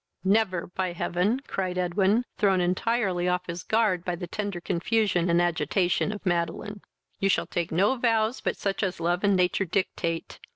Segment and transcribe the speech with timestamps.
[0.23, 1.41] "Never, by heaven!
[1.45, 6.81] (cried Edwin, thrown entirely off his guard by the tender confusion and agitation of Madeline:)
[7.19, 10.39] you shall take no vows but such as love and nature dictate.